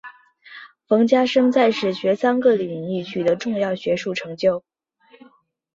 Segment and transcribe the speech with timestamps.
[0.87, 4.63] 冯家升在史学三个领域取得重要学术成就。